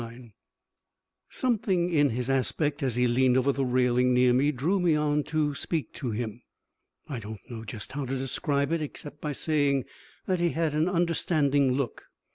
[0.03, 0.33] III
[1.29, 5.23] Something in his aspect as he leaned over the railing near me drew me on
[5.25, 6.41] to speak to him.
[7.07, 9.85] I don't know just how to describe it except by saying
[10.25, 12.05] that he had an understanding look.